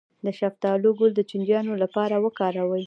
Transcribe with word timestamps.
د 0.25 0.27
شفتالو 0.39 0.89
ګل 0.99 1.11
د 1.15 1.21
چینجیانو 1.29 1.73
لپاره 1.83 2.15
وکاروئ 2.25 2.79